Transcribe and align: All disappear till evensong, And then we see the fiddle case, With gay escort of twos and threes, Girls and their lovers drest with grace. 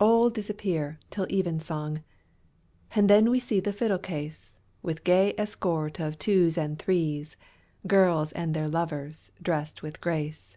All 0.00 0.30
disappear 0.30 0.98
till 1.10 1.26
evensong, 1.28 2.02
And 2.94 3.10
then 3.10 3.28
we 3.30 3.38
see 3.38 3.60
the 3.60 3.74
fiddle 3.74 3.98
case, 3.98 4.56
With 4.80 5.04
gay 5.04 5.34
escort 5.36 6.00
of 6.00 6.18
twos 6.18 6.56
and 6.56 6.78
threes, 6.78 7.36
Girls 7.86 8.32
and 8.32 8.54
their 8.54 8.68
lovers 8.68 9.32
drest 9.42 9.82
with 9.82 10.00
grace. 10.00 10.56